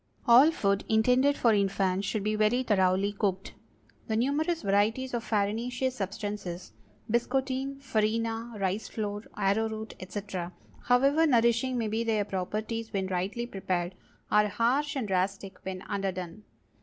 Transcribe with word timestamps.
All 0.27 0.49
food 0.49 0.83
intended 0.89 1.37
for 1.37 1.53
infants 1.53 2.07
should 2.07 2.23
be 2.23 2.33
very 2.33 2.63
thoroughly 2.63 3.13
cooked. 3.13 3.53
The 4.07 4.15
numerous 4.15 4.63
varieties 4.63 5.13
of 5.13 5.23
farinaceous 5.23 5.97
substances—biscotine, 5.97 7.79
farina, 7.83 8.51
rice 8.57 8.87
flour, 8.87 9.25
arrowroot, 9.37 9.93
etc., 9.99 10.53
however 10.85 11.27
nourishing 11.27 11.77
may 11.77 11.87
be 11.87 12.03
their 12.03 12.25
properties 12.25 12.91
when 12.91 13.05
rightly 13.05 13.45
prepared, 13.45 13.93
are 14.31 14.47
harsh 14.47 14.95
and 14.95 15.07
drastic 15.07 15.63
when 15.63 15.83
underdone. 15.83 16.45